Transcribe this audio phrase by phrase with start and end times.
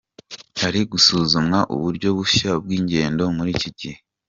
[0.61, 3.99] Hari gusuzumwa uburyo bushya bw’ingendo muri Kigali.